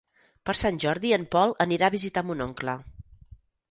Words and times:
Per 0.49 0.55
Sant 0.61 0.79
Jordi 0.85 1.13
en 1.19 1.27
Pol 1.37 1.55
anirà 1.69 1.89
a 1.93 1.97
visitar 1.99 2.27
mon 2.29 2.45
oncle. 2.51 2.79